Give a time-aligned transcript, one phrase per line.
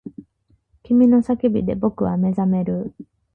[0.81, 2.95] 君の叫びで僕は目覚める